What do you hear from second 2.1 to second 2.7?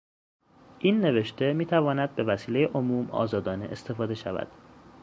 به وسیلهٔ